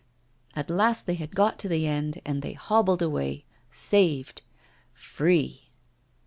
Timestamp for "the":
1.69-1.85